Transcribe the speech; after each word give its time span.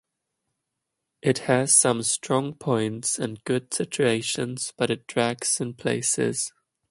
It 1.21 1.37
has 1.47 1.75
some 1.75 2.01
strong 2.01 2.55
points 2.55 3.19
and 3.19 3.43
good 3.43 3.71
situations, 3.71 4.73
but 4.75 4.89
it 4.89 5.05
drags 5.05 5.61
in 5.61 5.75
places. 5.75 6.51